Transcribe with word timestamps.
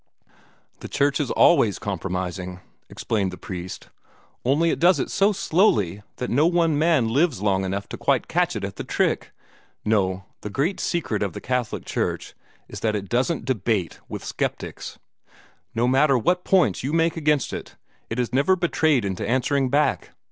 "The 0.79 0.87
Church 0.87 1.19
is 1.19 1.29
always 1.29 1.77
compromising," 1.77 2.59
explained 2.89 3.29
the 3.29 3.37
priest, 3.37 3.89
"only 4.43 4.71
it 4.71 4.79
does 4.79 4.99
it 4.99 5.11
so 5.11 5.31
slowly 5.31 6.01
that 6.15 6.31
no 6.31 6.47
one 6.47 6.75
man 6.75 7.07
lives 7.09 7.39
long 7.43 7.63
enough 7.63 7.87
to 7.89 7.97
quite 7.99 8.27
catch 8.27 8.55
it 8.55 8.63
at 8.63 8.77
the 8.77 8.83
trick. 8.83 9.29
No; 9.85 10.25
the 10.41 10.49
great 10.49 10.79
secret 10.79 11.21
of 11.21 11.33
the 11.33 11.39
Catholic 11.39 11.85
Church 11.85 12.33
is 12.67 12.79
that 12.79 12.95
it 12.95 13.09
doesn't 13.09 13.45
debate 13.45 13.99
with 14.09 14.25
sceptics. 14.25 14.97
No 15.75 15.87
matter 15.87 16.17
what 16.17 16.43
points 16.43 16.81
you 16.83 16.93
make 16.93 17.15
against 17.15 17.53
it, 17.53 17.75
it 18.09 18.17
is 18.17 18.33
never 18.33 18.55
betrayed 18.55 19.05
into 19.05 19.29
answering 19.29 19.69
back. 19.69 20.15